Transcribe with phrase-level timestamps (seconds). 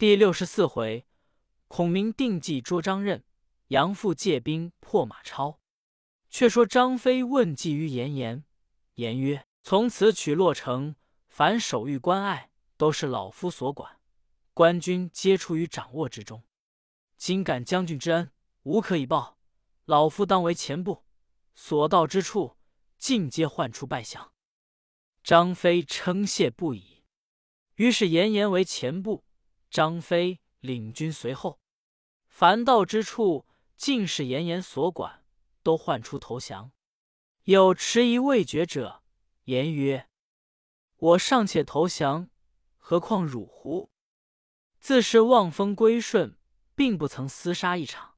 [0.00, 1.06] 第六十四回，
[1.68, 3.22] 孔明定计捉张任，
[3.66, 5.60] 杨阜借兵破马超。
[6.30, 8.42] 却说张飞问计于严颜，
[8.94, 10.96] 颜曰：“从此取洛城，
[11.28, 14.00] 凡守御关隘，都是老夫所管，
[14.54, 16.44] 官军皆出于掌握之中。
[17.18, 18.32] 今感将军之恩，
[18.62, 19.36] 无可以报，
[19.84, 21.04] 老夫当为前部，
[21.54, 22.56] 所到之处，
[22.96, 24.32] 尽皆唤出拜降。”
[25.22, 27.04] 张飞称谢不已，
[27.74, 29.26] 于是严颜为前部，
[29.70, 31.60] 张飞领军随后。
[32.26, 35.24] 凡到之处，尽是严颜所管，
[35.62, 36.72] 都唤出投降。
[37.44, 39.02] 有迟疑未决者，
[39.44, 40.08] 言曰
[40.96, 42.28] ：“我尚且投降，
[42.76, 43.90] 何况汝乎？”
[44.78, 46.36] 自是望风归顺，
[46.74, 48.16] 并不曾厮杀一场。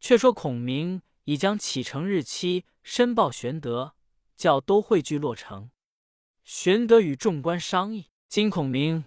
[0.00, 3.94] 却说孔明已将启程日期申报玄德，
[4.36, 5.70] 叫都汇聚洛城。
[6.42, 9.04] 玄德与众官商议，今孔明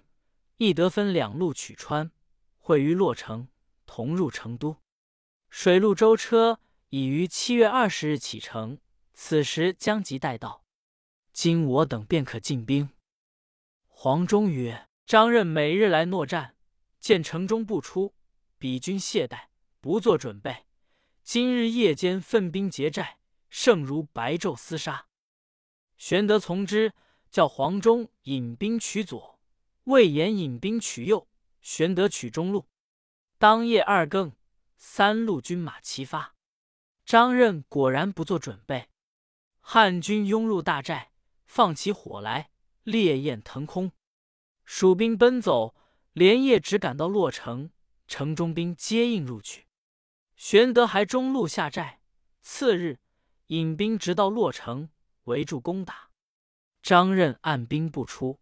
[0.57, 2.11] 亦得分两路取川，
[2.57, 3.47] 会于洛城，
[3.85, 4.77] 同入成都。
[5.49, 8.79] 水陆舟车已于七月二十日启程，
[9.13, 10.65] 此时将即待到。
[11.31, 12.89] 今我等便可进兵。
[13.87, 16.55] 黄忠曰：“张任每日来诺战，
[16.99, 18.13] 见城中不出，
[18.57, 19.47] 彼军懈怠，
[19.79, 20.65] 不做准备。
[21.23, 23.19] 今日夜间奋兵劫寨，
[23.49, 25.07] 胜如白昼厮杀。”
[25.97, 26.93] 玄德从之。
[27.29, 29.36] 叫黄忠引兵取左，
[29.87, 31.29] 魏延引兵取右，
[31.61, 32.67] 玄德取中路。
[33.37, 34.33] 当夜二更，
[34.75, 36.35] 三路军马齐发。
[37.05, 38.89] 张任果然不做准备，
[39.61, 41.13] 汉军拥入大寨，
[41.45, 42.51] 放起火来，
[42.83, 43.93] 烈焰腾空。
[44.65, 45.73] 蜀兵奔走，
[46.11, 47.71] 连夜只赶到洛城，
[48.09, 49.67] 城中兵接应入去。
[50.35, 52.01] 玄德还中路下寨，
[52.41, 52.99] 次日
[53.47, 54.89] 引兵直到洛城，
[55.23, 56.09] 围住攻打。
[56.81, 58.41] 张任按兵不出，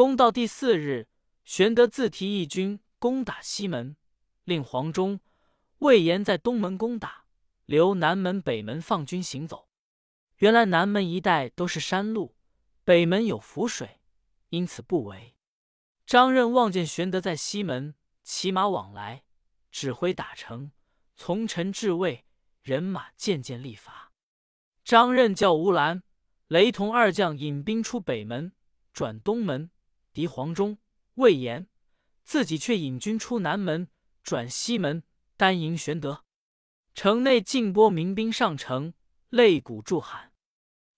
[0.00, 1.08] 攻到第四日，
[1.44, 3.98] 玄德自提义军攻打西门，
[4.44, 5.20] 令黄忠、
[5.80, 7.26] 魏延在东门攻打，
[7.66, 9.68] 留南门、北门放军行走。
[10.38, 12.34] 原来南门一带都是山路，
[12.82, 14.00] 北门有浮水，
[14.48, 15.36] 因此不围。
[16.06, 19.24] 张任望见玄德在西门骑马往来，
[19.70, 20.72] 指挥打城，
[21.14, 22.24] 从臣至卫
[22.62, 24.10] 人马渐渐力乏。
[24.82, 26.02] 张任叫吴兰。
[26.48, 28.54] 雷同二将引兵出北门，
[28.94, 29.70] 转东门
[30.12, 30.78] 敌黄忠、
[31.14, 31.68] 魏延，
[32.24, 33.88] 自己却引军出南门，
[34.22, 35.02] 转西门
[35.36, 36.24] 单迎玄德。
[36.94, 38.94] 城内尽拨民兵上城，
[39.30, 40.32] 擂鼓助喊。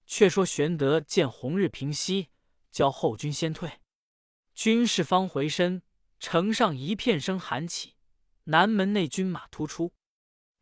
[0.07, 2.29] 却说玄德见红日平西，
[2.71, 3.81] 叫后军先退。
[4.55, 5.83] 军士方回身，
[6.19, 7.95] 城上一片声喊起，
[8.45, 9.93] 南门内军马突出。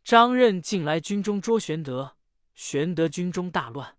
[0.04, 2.16] 张任进来军中捉玄德，
[2.54, 3.98] 玄德军中大乱。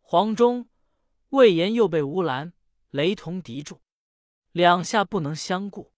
[0.00, 0.68] 黄忠、
[1.30, 2.52] 魏延又被吴兰、
[2.92, 3.80] 雷同敌住，
[4.52, 5.94] 两下不能相顾。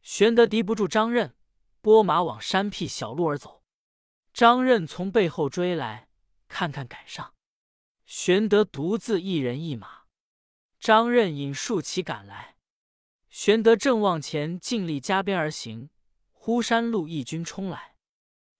[0.00, 1.34] 玄德敌不住张任，
[1.80, 3.64] 拨马往山僻小路而走。
[4.32, 6.08] 张任从背后追来，
[6.46, 7.34] 看看赶上，
[8.06, 10.02] 玄德独自一人一马。
[10.78, 12.56] 张任引数骑赶来，
[13.28, 15.90] 玄德正往前尽力加鞭而行，
[16.30, 17.96] 忽山路一军冲来，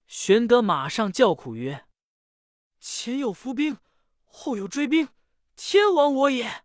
[0.08, 1.86] 玄德马上叫苦曰
[2.80, 3.78] ：“前有伏兵！”
[4.26, 5.08] 后有追兵，
[5.54, 6.64] 天亡我也！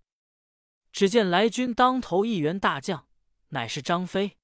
[0.95, 3.09] 只见来军当头一员大将，
[3.49, 4.37] 乃是张飞。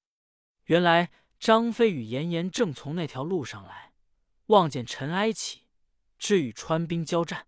[0.64, 3.94] 原来张飞与严颜正从那条路上来，
[4.48, 5.62] 望见尘埃起，
[6.18, 7.46] 知与川兵交战。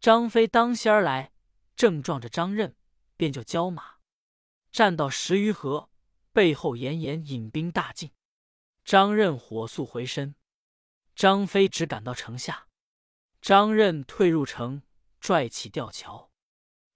[0.00, 1.32] 张飞当先而来，
[1.76, 2.74] 正撞着张任，
[3.18, 3.96] 便就交马，
[4.70, 5.90] 战到十余合，
[6.32, 8.12] 背后严颜引兵大进，
[8.82, 10.34] 张任火速回身，
[11.14, 12.68] 张飞只赶到城下，
[13.42, 14.80] 张任退入城。
[15.20, 16.31] 拽起吊桥，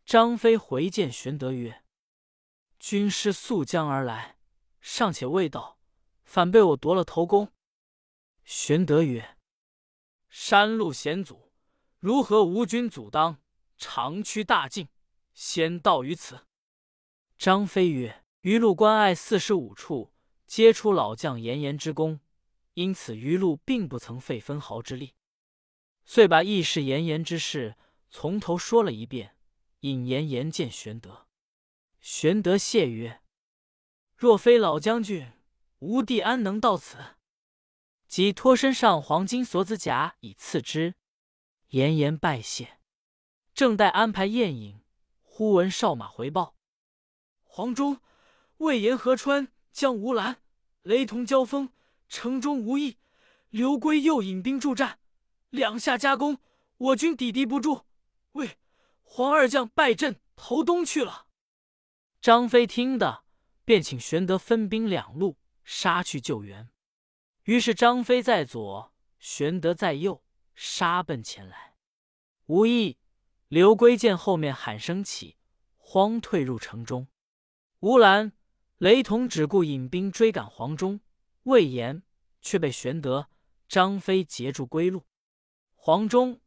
[0.07, 1.83] 张飞回见玄德曰
[2.79, 4.39] ：“军师速将而来，
[4.81, 5.81] 尚且未到，
[6.23, 7.53] 反被我夺了头功。”
[8.45, 9.37] 玄德曰
[10.31, 11.51] ：“山路险阻，
[11.99, 13.43] 如何无军阻当？
[13.77, 14.89] 长驱大进，
[15.35, 16.47] 先到于此。”
[17.37, 20.13] 张飞曰：“余路关隘四十五处，
[20.47, 22.21] 皆出老将严颜之功，
[22.75, 25.17] 因此余路并不曾费分毫之力。”
[26.07, 27.75] 遂把义士严颜之事。
[28.09, 29.36] 从头说了一遍，
[29.81, 31.27] 引言言见玄德。
[32.01, 33.21] 玄德谢曰
[34.17, 35.33] ：“若非老将军，
[35.81, 36.97] 吾弟安能到此？”
[38.07, 40.95] 即脱身上黄金锁子甲以赐之。
[41.71, 42.79] 言言拜谢，
[43.53, 44.81] 正待安排宴饮，
[45.23, 46.55] 忽闻哨马回报：
[47.43, 48.01] 黄忠、
[48.59, 50.41] 魏延、河川将吴兰、
[50.83, 51.73] 雷同交锋，
[52.09, 52.99] 城中无益。
[53.51, 55.01] 刘归又引兵助战，
[55.51, 56.39] 两下夹攻，
[56.77, 57.86] 我军抵敌不住。
[59.09, 61.29] 黄二将败阵投东去了。
[62.21, 63.25] 张飞听得，
[63.65, 66.69] 便请玄德分兵两路杀去救援。
[67.45, 70.23] 于是张飞在左，玄德在右，
[70.55, 71.77] 杀奔前来。
[72.47, 72.99] 无意、
[73.49, 75.39] 刘归见后面喊声起，
[75.77, 77.09] 慌退入城中。
[77.79, 78.33] 吴兰、
[78.79, 81.01] 雷同只顾引兵追赶黄忠、
[81.45, 82.03] 魏延，
[82.43, 83.31] 却被玄德、
[83.69, 85.07] 张飞截住归路。
[85.75, 86.41] 黄忠、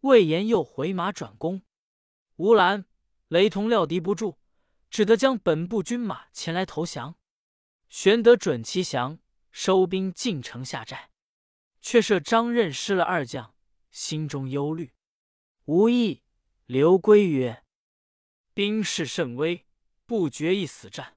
[0.00, 1.62] 魏延又回马转攻，
[2.36, 2.86] 吴兰、
[3.28, 4.38] 雷同料敌不住。
[4.90, 7.18] 只得将本部军马前来投降。
[7.88, 9.18] 玄德准其降，
[9.50, 11.10] 收兵进城下寨。
[11.80, 13.56] 却设张任失了二将，
[13.90, 14.92] 心中忧虑。
[15.64, 16.22] 吴懿
[16.66, 17.64] 刘归曰
[18.54, 19.66] ：“兵势甚危，
[20.06, 21.16] 不决一死战，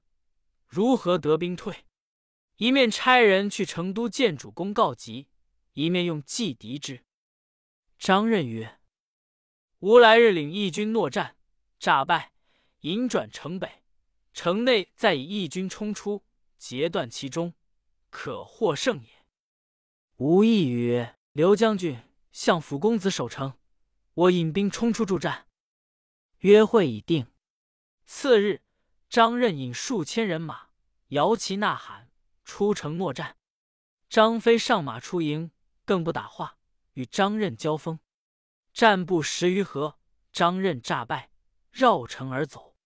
[0.66, 1.86] 如何得兵退？”
[2.58, 5.28] 一面差人去成都见主公告急，
[5.74, 7.04] 一面用计敌之。
[7.96, 8.77] 张任曰
[9.80, 11.36] ：“吾来日领义军搦战，
[11.78, 12.32] 诈败。”
[12.82, 13.82] 引转城北，
[14.32, 16.24] 城内再以义军冲出，
[16.56, 17.54] 截断其中，
[18.08, 19.08] 可获胜也。
[20.18, 23.58] 吴懿曰：“刘将军、向府公子守城，
[24.14, 25.48] 我引兵冲出助战。”
[26.38, 27.26] 约会已定。
[28.06, 28.62] 次日，
[29.08, 30.68] 张任引数千人马，
[31.08, 32.12] 摇旗呐喊，
[32.44, 33.36] 出城搦战。
[34.08, 35.50] 张飞上马出营，
[35.84, 36.58] 更不打话，
[36.92, 37.98] 与张任交锋，
[38.78, 39.98] 战不十余合，
[40.32, 41.32] 张任诈败，
[41.72, 42.76] 绕城而走。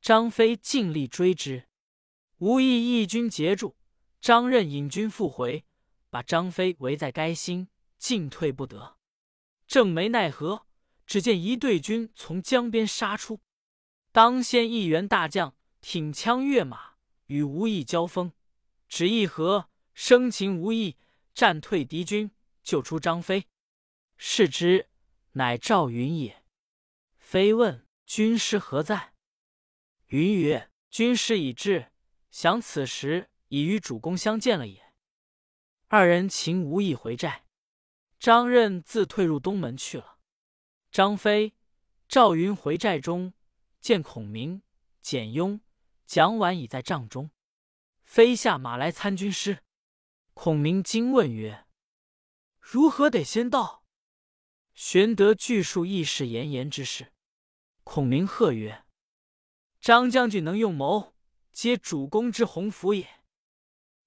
[0.00, 1.66] 张飞尽力追之，
[2.38, 2.66] 无意
[3.00, 3.76] 义军截住。
[4.20, 5.64] 张任引军复回，
[6.08, 7.66] 把张飞围在该心，
[7.98, 8.96] 进退不得。
[9.66, 10.68] 正没奈何，
[11.04, 13.40] 只见一队军从江边杀出，
[14.12, 16.92] 当先一员大将挺枪跃马，
[17.26, 18.30] 与吴懿交锋，
[18.88, 20.96] 只一合，生擒吴懿，
[21.34, 22.30] 战退敌军，
[22.62, 23.48] 救出张飞。
[24.16, 24.88] 视之，
[25.34, 26.44] 乃赵云也。
[27.18, 29.14] 飞问军师何在？
[30.06, 31.90] 云曰：“军师已至，
[32.30, 34.92] 想此时已与主公相见了也。”
[35.88, 37.46] 二人情无意回寨，
[38.18, 40.18] 张任自退入东门去了。
[40.92, 41.56] 张飞、
[42.06, 43.34] 赵云回寨中，
[43.80, 44.62] 见孔明、
[45.00, 45.60] 简雍、
[46.06, 47.32] 蒋琬已在帐中，
[48.04, 49.64] 飞下马来参军师。
[50.32, 51.66] 孔明惊问曰
[52.60, 53.83] ：“如何得先到？”
[54.74, 57.12] 玄德叙述义士炎炎之事。
[57.84, 58.84] 孔明喝曰：
[59.80, 61.14] 张将军能用谋，
[61.52, 63.08] 皆主公之鸿福也。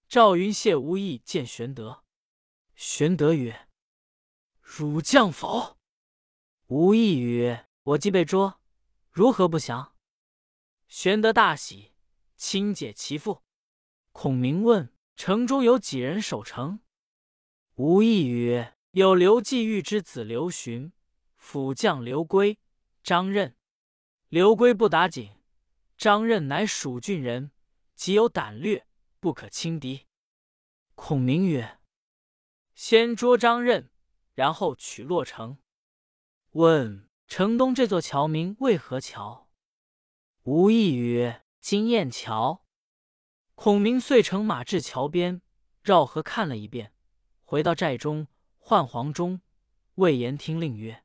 [0.09, 2.03] 赵云谢无意见玄德，
[2.75, 3.69] 玄德曰
[4.59, 5.77] ：“汝将否？”
[6.67, 8.59] 无意曰：“我既被捉，
[9.09, 9.95] 如何不降？”
[10.89, 11.93] 玄德大喜，
[12.35, 13.41] 亲解其缚。
[14.11, 16.81] 孔明问：“城中有几人守城？”
[17.75, 20.91] 无意曰：“有刘季玉之子刘询，
[21.35, 22.59] 辅将刘归、
[23.03, 23.55] 张任。
[24.29, 25.33] 刘归不打紧。”
[25.97, 27.51] 张任乃蜀郡人，
[27.95, 28.85] 极有胆略，
[29.19, 30.05] 不可轻敌。
[30.93, 31.79] 孔明曰
[32.75, 33.89] ：“先捉张任，
[34.35, 35.57] 然后取洛城。”
[36.53, 39.49] 问城东这座桥名为何桥？
[40.43, 42.63] 无异曰：“金雁桥。”
[43.55, 45.41] 孔明遂乘马至桥边，
[45.81, 46.93] 绕河看了一遍，
[47.43, 48.27] 回到寨中，
[48.69, 49.39] 唤黄忠、
[49.95, 51.01] 魏延听令曰：“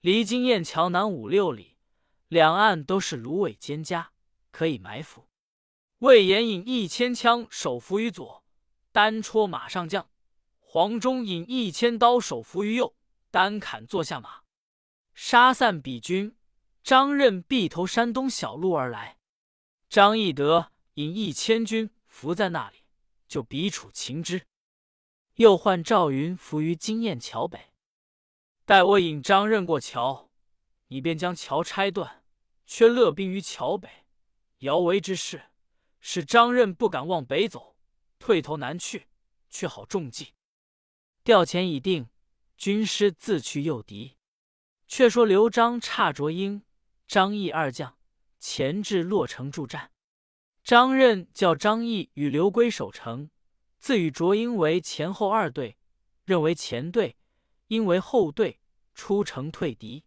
[0.00, 1.76] 离金雁桥南五六里。”
[2.28, 4.06] 两岸都是芦苇蒹葭，
[4.50, 5.28] 可以埋伏。
[5.98, 8.42] 魏延引一千枪手伏于左，
[8.90, 10.04] 单戳马上将；
[10.60, 12.96] 黄忠引一千刀手伏于右，
[13.30, 14.40] 单砍坐下马，
[15.12, 16.34] 杀散彼军。
[16.82, 19.18] 张任必投山东小路而来。
[19.90, 22.78] 张翼德引一千军伏在那里，
[23.28, 24.46] 就彼处擒之。
[25.34, 27.72] 又唤赵云伏于金雁桥北，
[28.64, 30.30] 待我引张任过桥，
[30.88, 32.20] 你便将桥拆断。
[32.64, 34.06] 却勒兵于桥北，
[34.60, 35.50] 摇围之势，
[36.00, 37.76] 使张任不敢往北走，
[38.18, 39.08] 退头南去，
[39.50, 40.32] 却好中计。
[41.22, 42.08] 调遣已定，
[42.56, 44.16] 军师自去诱敌。
[44.86, 46.62] 却说刘璋差卓英、
[47.06, 47.98] 张翼二将
[48.38, 49.90] 前至洛城助战，
[50.64, 53.28] 张任叫张翼与刘归守城，
[53.82, 55.76] 自与卓英为前后二队，
[56.24, 57.16] 认为前队，
[57.66, 58.60] 因为后队，
[58.94, 60.04] 出城退敌。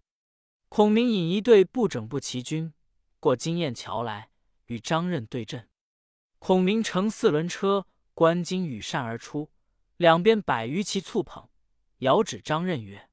[0.70, 2.74] 孔明引一队不整不齐军
[3.20, 4.30] 过金雁桥来，
[4.68, 5.68] 与张任对阵。
[6.40, 9.52] 孔明乘四轮车，观金羽扇而出，
[9.98, 11.50] 两边百余骑簇捧，
[11.98, 13.10] 遥指张任曰：“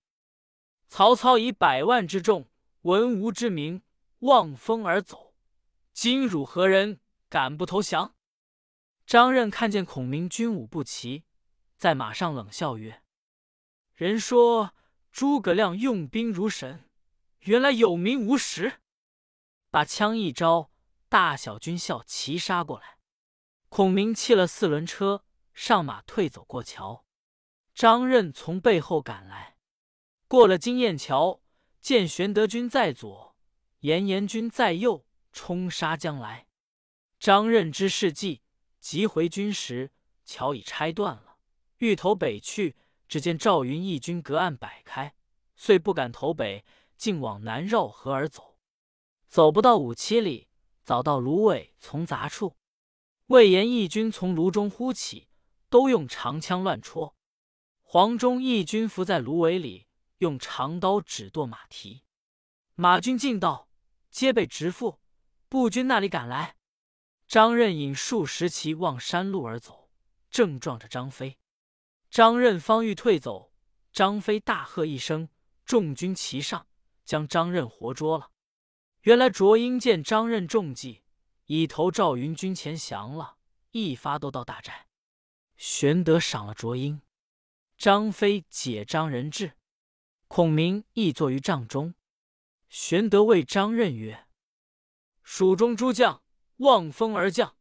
[0.86, 2.48] 曹操以百万之众，
[2.82, 3.82] 文武之名，
[4.20, 5.34] 望风而走。
[5.92, 8.14] 今汝何人，敢不投降？”
[9.06, 11.24] 张任看见孔明军武不齐，
[11.76, 13.02] 在马上冷笑曰
[13.94, 14.74] ：“人说
[15.10, 16.88] 诸葛亮用兵如神。”
[17.46, 18.80] 原来有名无实，
[19.68, 20.70] 把枪一招，
[21.08, 22.98] 大小军校齐杀过来。
[23.68, 27.04] 孔明弃了四轮车，上马退走过桥。
[27.74, 29.56] 张任从背后赶来，
[30.28, 31.42] 过了金雁桥，
[31.80, 33.34] 见玄德军在左，
[33.80, 36.46] 严颜军在右，冲杀将来。
[37.18, 38.41] 张任知事计，
[38.82, 39.92] 急回军时，
[40.24, 41.38] 桥已拆断了，
[41.78, 42.74] 欲投北去，
[43.06, 45.14] 只见赵云义军隔岸摆开，
[45.54, 46.64] 遂不敢投北，
[46.96, 48.58] 竟往南绕河而走。
[49.28, 50.48] 走不到五七里，
[50.82, 52.56] 早到芦苇丛杂处。
[53.26, 55.28] 魏延义军从芦中呼起，
[55.70, 57.14] 都用长枪乱戳。
[57.82, 59.86] 黄忠义军伏在芦苇里，
[60.18, 62.02] 用长刀指剁马蹄。
[62.74, 63.68] 马军进道，
[64.10, 64.98] 皆被直缚。
[65.48, 66.56] 步军那里赶来，
[67.32, 69.88] 张任引数十骑望山路而走，
[70.30, 71.38] 正撞着张飞。
[72.10, 73.54] 张任方欲退走，
[73.90, 75.30] 张飞大喝一声，
[75.64, 76.66] 众军齐上，
[77.06, 78.32] 将张任活捉了。
[79.04, 81.04] 原来卓英见张任中计，
[81.46, 83.38] 已投赵云军前降了，
[83.70, 84.88] 一发都到大寨。
[85.56, 87.00] 玄德赏了卓英，
[87.78, 89.56] 张飞解张人质，
[90.28, 91.94] 孔明亦坐于帐中。
[92.68, 94.26] 玄德谓张任曰
[95.24, 96.21] ：“蜀中诸将
[96.62, 97.56] 望风而降，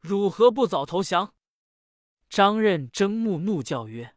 [0.00, 1.34] 汝何不早投降？”
[2.28, 4.14] 张任睁目怒叫曰：“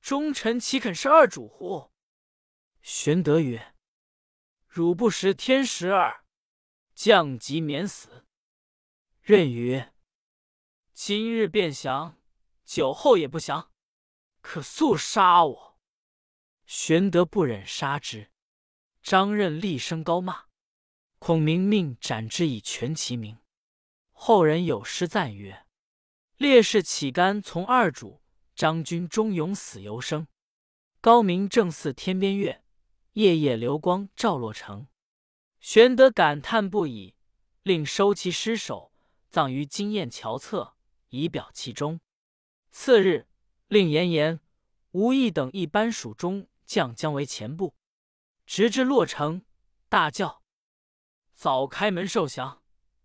[0.00, 1.90] 忠臣岂肯是二主乎？”
[2.80, 3.74] 玄德曰。
[4.72, 6.24] 汝不识天时耳，
[6.94, 8.24] 降即免死。
[9.20, 9.92] 任曰
[10.94, 12.16] ：“今日便降，
[12.64, 13.72] 酒后也不降，
[14.40, 15.80] 可速杀我。”
[16.66, 18.30] 玄德不忍杀之，
[19.02, 20.49] 张任厉声高骂。
[21.20, 23.38] 孔明命斩之以全其名。
[24.10, 25.66] 后人有诗赞曰
[26.36, 28.20] ：“烈士岂甘从二主，
[28.56, 30.26] 张军忠勇死犹生。
[31.00, 32.64] 高明正似天边月。”
[33.14, 34.86] 夜夜流光照洛城，
[35.58, 37.16] 玄德感叹不已，
[37.64, 38.92] 令收其尸首，
[39.28, 40.76] 葬于金雁桥侧，
[41.08, 42.00] 以表其忠。
[42.70, 43.26] 次日，
[43.66, 44.38] 令严颜、
[44.92, 47.74] 吴懿等一班蜀中将将为前部，
[48.46, 49.42] 直至洛城，
[49.88, 50.39] 大叫
[51.40, 52.60] ：“早开门受降，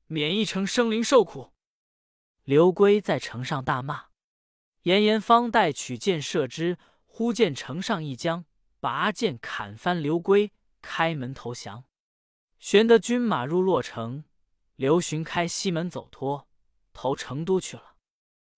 [0.07, 1.53] 免一城生灵受苦。”
[2.43, 4.07] 刘归在城上大骂，
[4.81, 8.43] 严颜方待取箭射之，忽见城上一将。
[8.81, 10.51] 拔剑砍翻刘归，
[10.81, 11.85] 开门投降。
[12.59, 14.25] 玄德军马入洛城，
[14.75, 16.49] 刘询开西门走脱，
[16.91, 17.95] 投成都去了。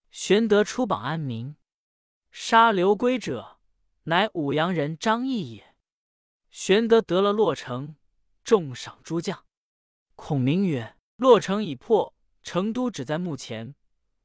[0.09, 1.55] 玄德出榜安民，
[2.31, 3.59] 杀刘归者，
[4.05, 5.75] 乃武阳人张翼也。
[6.49, 7.95] 玄德得了洛城，
[8.43, 9.45] 重赏诸将。
[10.17, 13.75] 孔明曰：“洛城已破，成都只在目前，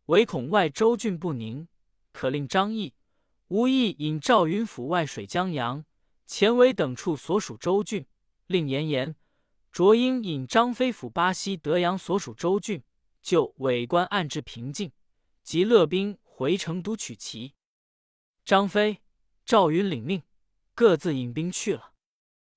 [0.06, 1.68] 唯恐外州郡不宁，
[2.12, 2.94] 可令张翼、
[3.48, 5.84] 吴懿引赵云府外水江阳。”
[6.26, 8.06] 前为等处所属州郡，
[8.46, 9.14] 令严颜、
[9.70, 12.82] 卓英引张飞府巴西德阳所属州郡，
[13.20, 14.90] 就伪关暗至平静，
[15.42, 17.54] 即勒兵回成都取齐。
[18.46, 19.02] 张飞、
[19.44, 20.22] 赵云领命，
[20.74, 21.92] 各自引兵去了。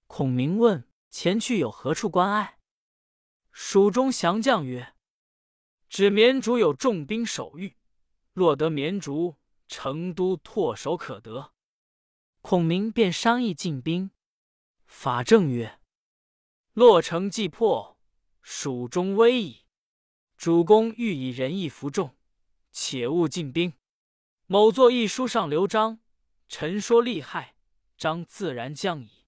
[0.07, 2.57] 孔明问：“前去有何处关隘？”
[3.57, 4.95] 蜀中降将曰
[5.87, 7.77] ：“指绵竹有重兵守御，
[8.33, 9.37] 若得绵竹，
[9.69, 11.53] 成都唾手可得。”
[12.43, 14.11] 孔明便商议进兵。
[14.85, 15.79] 法正曰
[16.75, 17.97] ：“洛城既破，
[18.41, 19.61] 蜀中危矣。
[20.35, 22.13] 主公欲以仁义服众，
[22.73, 23.71] 且勿进兵。
[24.47, 26.01] 某作一书上刘璋，
[26.49, 27.55] 臣说利害，
[27.95, 29.25] 张自然降矣。”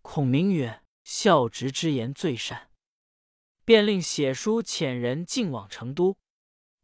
[0.00, 2.68] 孔明曰：“孝直之言最善。”
[3.64, 6.16] 便令写书遣人进往成都。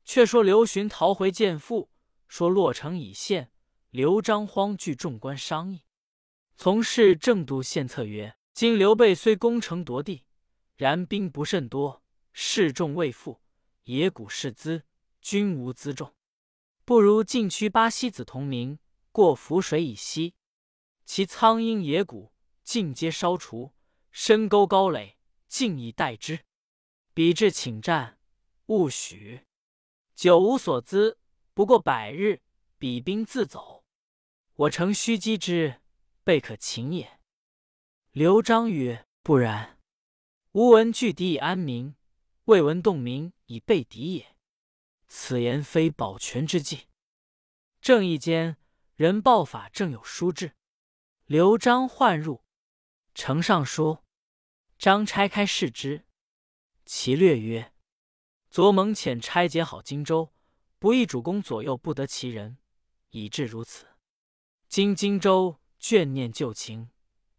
[0.04, 1.90] 却说刘询逃回见父，
[2.26, 3.52] 说洛城已陷。
[3.90, 5.82] 刘璋慌惧众官商议，
[6.56, 10.24] 从事正度献策曰：“今刘备虽攻城夺地，
[10.76, 13.40] 然兵不甚多，士众未富，
[13.84, 14.84] 野谷士资，
[15.22, 16.14] 均无辎重。
[16.84, 18.78] 不如进驱巴西子同名，
[19.10, 20.34] 过涪水以西，
[21.06, 22.32] 其苍鹰野谷
[22.62, 23.72] 尽皆烧除，
[24.10, 25.16] 深沟高垒
[25.48, 26.40] 尽以待之。
[27.18, 28.16] 彼至请战，
[28.66, 29.44] 勿许。
[30.14, 31.18] 久无所资，
[31.52, 32.42] 不过百日，
[32.78, 33.84] 彼兵自走。”
[34.54, 35.80] 我诚虚击之，
[36.22, 37.18] 备可擒也。
[38.12, 39.80] 刘璋曰：“不然，
[40.52, 41.96] 吾闻拒敌以安民，
[42.44, 44.36] 未闻动民以备敌也。
[45.08, 46.86] 此言非保全之计。”
[47.82, 48.58] 正义间，
[48.94, 50.52] 人报法正有书至，
[51.24, 52.44] 刘璋唤入，
[53.12, 54.04] 呈上书。
[54.78, 56.04] 张拆开视之，
[56.90, 57.74] 其略曰
[58.48, 60.32] ：“左蒙遣拆解好荆州，
[60.78, 62.56] 不意主公左右不得其人，
[63.10, 63.86] 以致如此。”
[64.68, 66.88] 今荆州眷念旧情，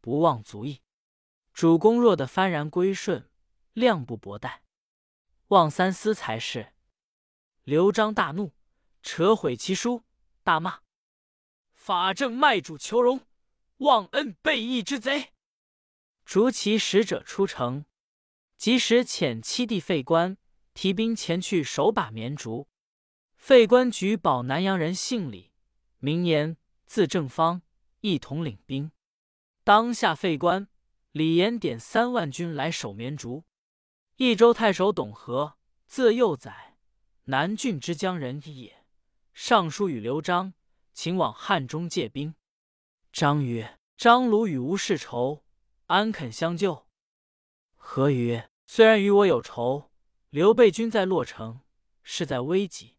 [0.01, 0.84] 不忘足意。
[1.51, 3.27] 主公若得幡然归顺，
[3.74, 4.62] 量不薄待。
[5.48, 6.74] 望三思才是。
[7.63, 8.53] 刘璋大怒，
[9.01, 10.03] 扯毁其书，
[10.44, 10.82] 大骂
[11.74, 13.25] ：“法正卖主求荣，
[13.77, 15.34] 忘恩背义之贼！”
[16.24, 17.86] 逐其使者出城，
[18.60, 20.38] 及时遣七弟费官
[20.74, 22.68] 提兵前去守把绵竹。
[23.38, 25.54] 费官举保南阳人姓李，
[26.00, 27.62] 名言，字正方，
[28.01, 28.92] 一同领兵。
[29.63, 30.68] 当下费官、
[31.13, 33.46] 李延点三万军来守绵竹。
[34.18, 36.75] 益州太守董和，字幼宰，
[37.24, 38.84] 南郡之江人也。
[39.32, 40.54] 尚书与刘璋，
[40.94, 42.36] 请往汉中借兵。
[43.13, 45.46] 张曰：“张鲁与吾世仇。”
[45.88, 46.88] 安肯相救？
[47.91, 49.89] 何曰：“虽然与我有仇，
[50.29, 51.62] 刘备军在洛城，
[52.03, 52.98] 势在危急，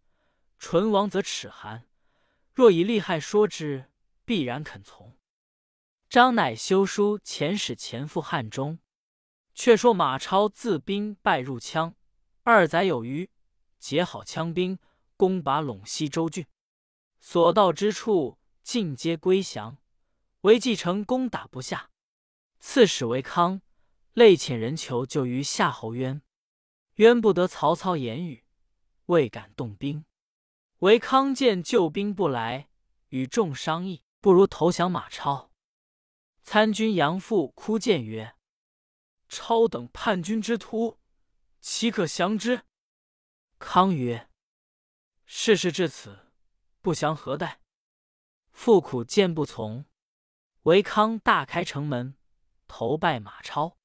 [0.59, 1.87] 唇亡则齿寒。
[2.53, 3.93] 若以利害说之，
[4.25, 5.17] 必然肯从。”
[6.11, 8.81] 张乃修书遣使前赴汉中。
[9.55, 11.95] 却说马超自兵败入羌，
[12.43, 13.31] 二载有余，
[13.79, 14.81] 结好羌兵，
[15.17, 16.45] 攻拔陇西州郡，
[17.21, 19.79] 所到之处尽皆归降，
[20.41, 21.91] 唯继承攻打不下。
[22.59, 23.63] 刺史韦康
[24.15, 26.23] 累遣人求救于夏侯渊，
[26.95, 28.45] 渊不得曹操言语，
[29.07, 30.05] 未敢动兵。
[30.79, 32.69] 韦康见救兵不来，
[33.09, 35.53] 与众商议，不如投降马超。
[36.43, 38.35] 参军杨阜哭谏曰
[39.29, 40.99] ：“超等叛军之徒，
[41.61, 42.63] 岂可降之？”
[43.61, 44.29] 康曰
[45.25, 46.33] ：“事事至此，
[46.81, 47.61] 不降何待？”
[48.51, 49.85] 复苦谏不从。
[50.63, 52.17] 韦康大开城门。
[52.73, 53.80] 投拜马超，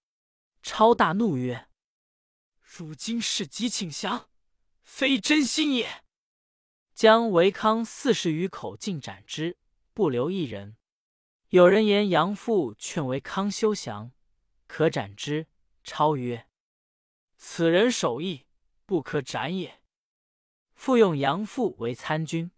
[0.65, 1.67] 超大怒曰
[2.59, 4.31] ：“如今是急请降，
[4.81, 6.03] 非真心也。”
[6.95, 9.59] 将韦康四十余口尽斩之，
[9.93, 10.75] 不留一人。
[11.49, 14.11] 有人言杨阜劝韦康休降，
[14.65, 15.45] 可斩之。
[15.83, 16.47] 超曰
[17.37, 18.47] ：“此人守义，
[18.87, 19.83] 不可斩也。”
[20.73, 22.49] 复用杨阜为参军。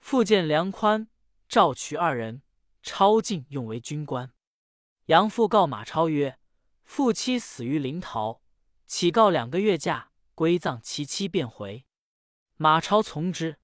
[0.00, 1.08] 复见梁宽、
[1.48, 2.42] 赵渠二人，
[2.82, 4.34] 超进用为军官。
[5.06, 6.40] 杨父告马超曰
[6.88, 8.40] ：“父妻死于临洮，
[8.86, 11.84] 乞告两个月假，归葬其妻，便回。”
[12.56, 13.58] 马超从之。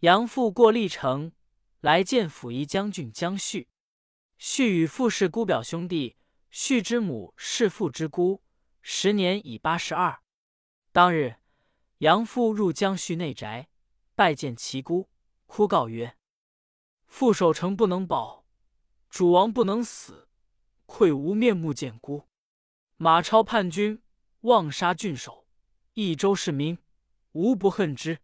[0.00, 1.32] 杨父过历城，
[1.80, 3.68] 来见辅夷将军姜旭。
[4.38, 6.16] 旭与父是姑表兄弟，
[6.50, 8.42] 旭之母是父之姑，
[8.80, 10.22] 时年已八十二。
[10.92, 11.36] 当日，
[11.98, 13.68] 杨父入姜旭内宅，
[14.14, 15.10] 拜见其姑，
[15.44, 16.16] 哭告曰
[17.06, 18.46] ：“父守城不能保，
[19.10, 20.28] 主王不能死。”
[20.86, 22.26] 愧无面目见姑。
[22.98, 24.02] 马超叛军，
[24.40, 25.46] 妄杀郡守，
[25.92, 26.78] 益州市民，
[27.32, 28.20] 无不恨之。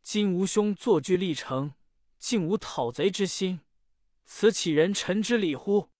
[0.00, 1.74] 今吾兄坐据历城，
[2.16, 3.62] 竟无讨贼之心，
[4.24, 5.90] 此岂人臣之礼乎？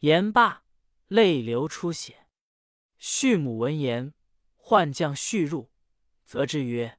[0.00, 0.64] 言罢，
[1.06, 2.26] 泪流出血。
[2.98, 4.12] 畜母闻言，
[4.56, 5.70] 唤将畜入，
[6.26, 6.98] 责之曰：“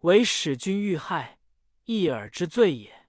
[0.00, 1.38] 唯使君遇害，
[1.84, 3.08] 一尔之罪也。”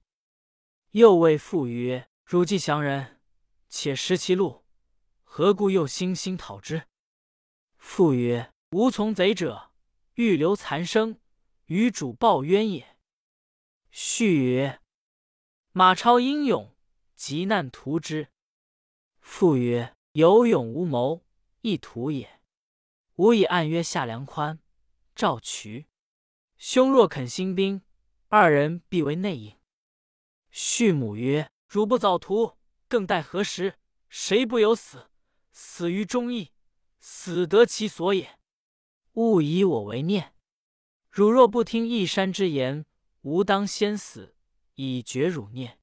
[0.92, 3.20] 又谓父曰：“汝既降人。”
[3.68, 4.63] 且识其路，
[5.36, 6.84] 何故又兴心讨之？
[7.78, 9.72] 父曰：“吾从贼者，
[10.14, 11.20] 欲留残生，
[11.66, 13.00] 与主报冤也。”
[13.90, 14.80] 续曰
[15.74, 16.76] ：“马超英勇，
[17.16, 18.28] 急难图之。”
[19.22, 21.26] 父曰：“有勇无谋，
[21.62, 22.40] 亦图也。
[23.16, 24.60] 吾以暗约下梁宽、
[25.16, 25.88] 赵渠，
[26.58, 27.82] 兄若肯兴兵，
[28.28, 29.58] 二人必为内应。”
[30.52, 33.80] 续母曰：“汝不早图。”更待何时？
[34.10, 35.10] 谁不有死？
[35.54, 36.52] 死于忠义，
[37.00, 38.40] 死得其所也。
[39.14, 40.34] 勿以我为念。
[41.10, 42.86] 汝若不听一山之言，
[43.22, 44.36] 吾当先死，
[44.74, 45.80] 以绝汝念。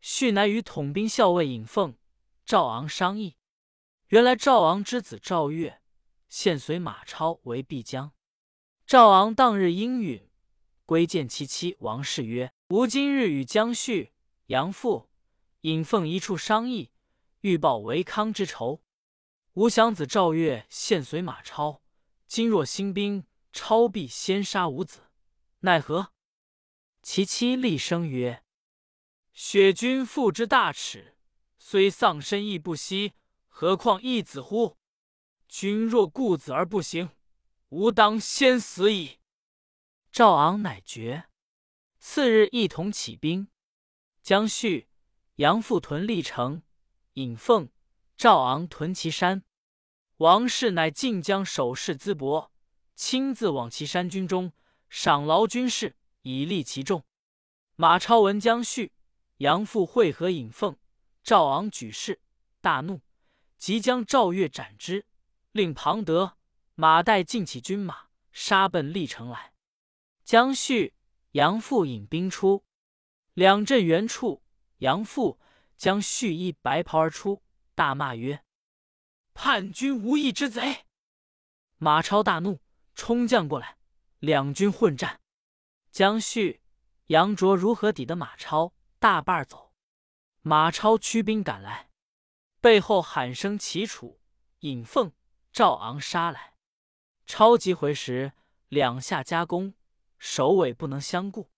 [0.00, 1.96] 续乃与统兵校尉尹奉、
[2.44, 3.36] 赵昂商议。
[4.08, 5.80] 原来赵昂之子赵越，
[6.28, 8.12] 现随马超为必将。
[8.86, 10.28] 赵昂当日应允，
[10.84, 14.12] 归见其妻王氏曰：“吾今日与姜旭、
[14.48, 15.08] 杨阜。”
[15.64, 16.90] 引奉一处商议，
[17.44, 18.82] 欲报韦康之仇。
[19.52, 21.82] 吾想子赵越现随马超，
[22.26, 25.10] 今若兴兵，超必先杀吾子，
[25.60, 26.14] 奈何？
[27.02, 28.42] 其妻厉声曰
[29.34, 31.18] ：“雪君父之大耻，
[31.58, 33.12] 虽丧身亦不惜，
[33.48, 34.78] 何况一子乎？
[35.46, 37.10] 君若顾子而不行，
[37.68, 39.18] 吾当先死矣。”
[40.10, 41.28] 赵昂乃决。
[41.98, 43.48] 次日，一同起兵，
[44.22, 44.88] 将续。
[45.36, 46.62] 杨阜屯历城，
[47.14, 47.68] 尹奉、
[48.16, 49.44] 赵昂屯岐山。
[50.16, 52.52] 王氏乃晋江守势淄博，
[52.96, 54.52] 亲自往岐山军中
[54.88, 57.04] 赏劳军士，以利其众。
[57.76, 58.92] 马超闻将续、
[59.36, 60.76] 杨阜会合尹奉、
[61.22, 62.20] 赵昂举事，
[62.60, 63.00] 大怒，
[63.58, 65.06] 即将赵越斩之，
[65.52, 66.36] 令庞德、
[66.74, 69.52] 马岱尽起军马，杀奔历城来。
[70.24, 70.94] 姜旭、
[71.32, 72.64] 杨阜引兵出，
[73.34, 74.42] 两阵原处，
[74.78, 75.38] 杨阜
[75.76, 77.42] 将旭衣白袍而出，
[77.74, 78.44] 大骂曰
[79.34, 80.86] ：“叛军无义之贼！”
[81.78, 82.60] 马超大怒，
[82.94, 83.78] 冲将过来，
[84.18, 85.20] 两军混战。
[85.90, 86.62] 姜旭、
[87.06, 88.72] 杨卓如何抵得马超？
[88.98, 89.72] 大半走。
[90.42, 91.90] 马超驱兵赶来，
[92.60, 94.20] 背后喊声齐楚、
[94.60, 95.12] 尹奉、
[95.52, 96.54] 赵昂杀来。
[97.26, 98.32] 超急回时，
[98.68, 99.74] 两下夹攻。
[100.18, 101.50] 首尾不能相顾，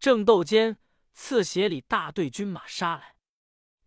[0.00, 0.78] 正斗间，
[1.12, 3.11] 刺斜里大队军马杀来。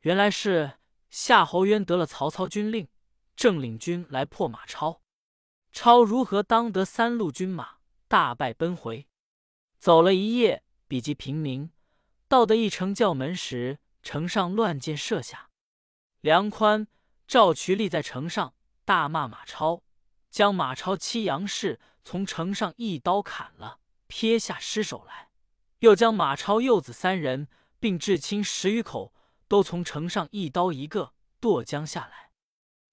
[0.06, 0.74] 原来是
[1.10, 2.88] 夏侯渊得了曹操军令，
[3.36, 5.02] 正领军来破马超。
[5.72, 9.08] 超如何当得三路军马，大败奔回。
[9.80, 11.72] 走了一夜，比及平民，
[12.28, 15.50] 到得一城叫门时，城上乱箭射下。
[16.22, 16.88] 梁宽、
[17.28, 18.54] 赵渠立在城上，
[18.86, 19.82] 大骂马超，
[20.30, 23.80] 将马超妻杨氏从城上一刀砍了。
[24.06, 25.30] 撇下尸首来，
[25.80, 27.48] 又将马超幼子三人，
[27.80, 29.15] 并至亲十余口，
[29.48, 32.32] 都从城上一刀一个剁将下来。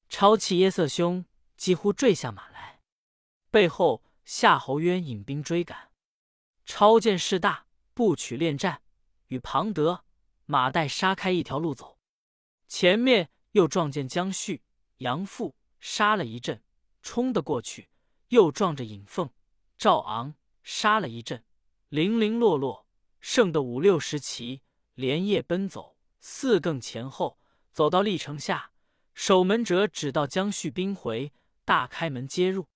[0.09, 1.25] 超气耶色兄，
[1.57, 2.81] 几乎坠下马来。
[3.51, 5.91] 背后夏侯渊引兵追赶，
[6.65, 8.83] 超见势大，不取恋战，
[9.29, 10.05] 与庞德、
[10.47, 11.99] 马岱杀开一条路走。
[12.69, 14.62] 前面又撞见江旭、
[14.99, 16.62] 杨阜，杀了一阵，
[17.03, 17.88] 冲得过去，
[18.29, 19.31] 又撞着尹凤、
[19.77, 20.35] 赵昂。
[20.65, 21.45] 杀了一阵，
[21.88, 22.87] 零零落落，
[23.19, 24.62] 剩的五六十骑，
[24.95, 25.92] 连夜奔走。
[26.25, 27.39] 四更前后，
[27.73, 28.71] 走到历城下，
[29.13, 31.33] 守门者只道将续兵回，
[31.65, 32.69] 大开门接入。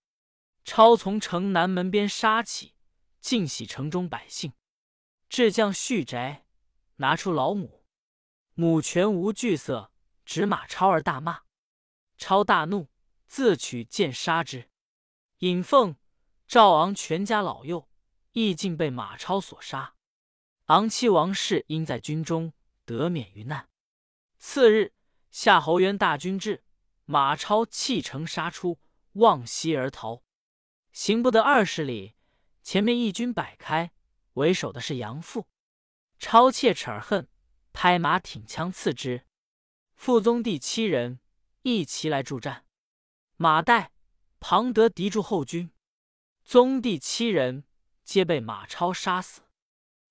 [0.64, 2.74] 超从城南门边杀起，
[3.20, 4.52] 尽喜城中百姓。
[5.28, 6.44] 至将续宅，
[6.96, 7.84] 拿出老母，
[8.54, 9.92] 母全无惧色，
[10.24, 11.42] 指马超而大骂。
[12.18, 12.90] 超大怒，
[13.26, 14.68] 自取剑杀之。
[15.38, 15.96] 尹凤。
[16.48, 17.88] 赵昂全家老幼
[18.30, 19.96] 亦尽被马超所杀。
[20.66, 22.52] 昂妻王氏因在军中
[22.86, 23.68] 得免于难。
[24.38, 24.94] 次日，
[25.30, 26.64] 夏侯渊大军至，
[27.04, 28.78] 马超弃城杀出，
[29.12, 30.22] 望西而逃，
[30.92, 32.14] 行不得二十里，
[32.62, 33.92] 前面一军摆开，
[34.34, 35.46] 为首的是杨阜。
[36.18, 37.28] 超切齿而恨，
[37.72, 39.26] 拍马挺枪刺之。
[39.94, 41.20] 傅宗第七人
[41.62, 42.64] 一齐来助战，
[43.36, 43.88] 马岱、
[44.40, 45.70] 庞德敌住后军。
[46.44, 47.64] 宗第七人
[48.04, 49.42] 皆被马超杀死，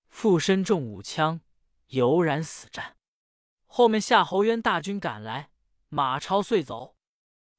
[0.10, 1.40] 附身中五枪，
[1.88, 2.98] 犹然死战。
[3.66, 5.52] 后面夏侯渊大军赶来，
[5.90, 6.96] 马超遂走，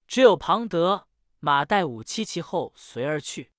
[0.07, 1.09] 只有庞德、
[1.41, 3.53] 马岱五七骑后随而去。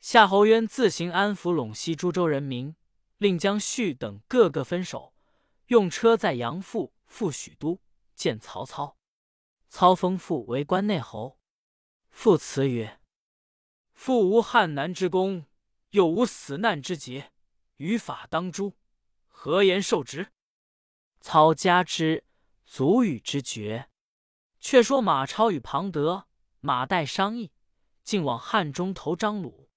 [0.00, 2.76] 夏侯渊自行安抚陇西诸州人民，
[3.18, 5.14] 令将绪等各个分守，
[5.68, 7.80] 用车载杨阜赴许都
[8.14, 8.98] 见曹操。
[9.68, 11.38] 操封父为关内侯，
[12.10, 13.00] 父辞曰。
[13.94, 15.46] 父无汉南之功，
[15.90, 17.32] 又无死难之节，
[17.76, 18.74] 于法当诛，
[19.44, 20.32] 何言受职？
[21.20, 22.24] 操加之，
[22.64, 23.90] 足与之绝。
[24.58, 26.28] 却说马超与庞德、
[26.60, 27.52] 马岱商议，
[28.02, 29.68] 竟往汉中投张鲁。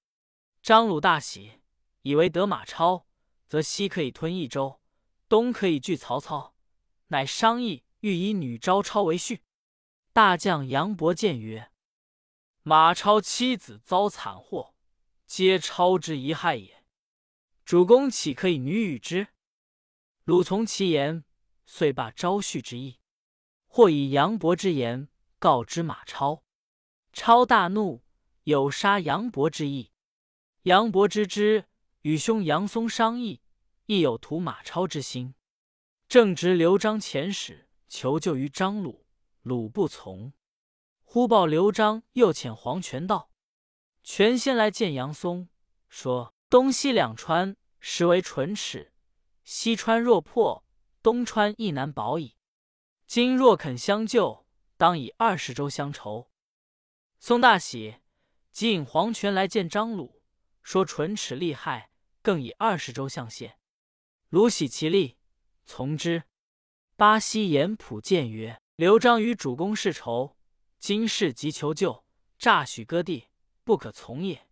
[0.62, 1.60] 张鲁大喜，
[2.04, 3.08] 以为得马超，
[3.46, 4.80] 则西可以吞益州，
[5.28, 6.56] 东可以拒曹操，
[7.08, 9.42] 乃商议欲以女招超为婿。
[10.14, 11.74] 大将杨伯见曰。
[12.64, 14.74] 马超妻子遭惨祸，
[15.26, 16.86] 皆超之遗害也。
[17.66, 19.28] 主公岂可以女与之？
[20.28, 21.24] 鲁从其言，
[21.66, 23.00] 遂罢招婿之意。
[23.66, 25.08] 或以杨伯之言
[25.40, 26.44] 告知马超，
[27.14, 28.04] 超大怒，
[28.44, 29.94] 有杀杨伯之意。
[30.64, 31.70] 杨伯知之，
[32.02, 33.40] 与兄杨松商议，
[33.86, 35.34] 亦有图马超之心。
[36.10, 39.06] 正值刘璋遣使求救于张鲁，
[39.44, 40.34] 鲁不从。
[41.06, 43.32] 忽报刘璋又遣黄权到，
[44.04, 45.48] 权先来见杨松，
[45.88, 48.92] 说东西两川实为唇齿，
[49.50, 50.66] 西川若破，
[51.02, 52.36] 东川亦难保矣。
[53.06, 56.30] 今若肯相救，当以二十州相酬。
[57.18, 58.02] 宋大喜，
[58.52, 60.22] 即引黄权来见张鲁，
[60.62, 63.58] 说唇齿利害，更以二十州相谢。
[64.28, 65.18] 鲁喜其利，
[65.64, 66.24] 从之。
[66.98, 70.36] 巴西严普谏曰：“刘璋与主公世仇。”
[70.78, 72.04] 今事急求救，
[72.38, 73.30] 诈许割地，
[73.64, 74.50] 不可从也。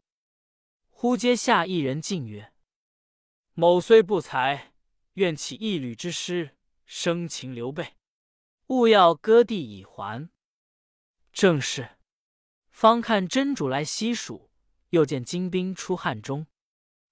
[0.88, 2.54] 忽阶下一人进曰
[3.56, 4.72] ：“某虽不才，
[5.16, 7.96] 愿起一缕之师，生擒刘备。
[8.68, 10.30] 勿要割地以还。”
[11.34, 11.98] 正是。
[12.70, 14.50] 方看真主来西蜀，
[14.90, 16.48] 又见金兵出汉中，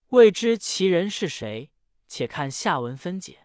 [0.10, 1.72] 未知其人是谁，
[2.08, 3.43] 且看下文分解。